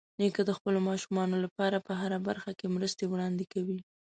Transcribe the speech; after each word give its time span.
نیکه 0.19 0.41
د 0.45 0.51
خپلو 0.57 0.79
ماشومانو 0.89 1.35
لپاره 1.45 1.77
په 1.87 1.93
هره 2.01 2.19
برخه 2.27 2.51
کې 2.59 2.73
مرستې 2.75 3.03
وړاندې 3.07 3.45
کوي. 3.53 3.79